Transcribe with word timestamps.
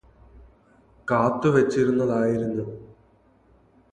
കാത്തുവച്ചിരുന്നതായിരുന്നു 1.07 2.65